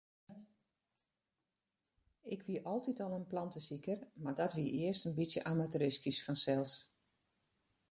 [2.21, 6.73] Ik wie altyd al in plantesiker, mar dat wie earst in bytsje amateuristysk fansels.